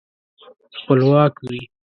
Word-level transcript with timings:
خپلواک 0.79 1.33
وي. 1.49 1.61